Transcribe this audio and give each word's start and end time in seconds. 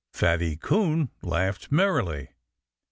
Fatty 0.11 0.55
Coon 0.57 1.11
laughed 1.21 1.71
merrily. 1.71 2.29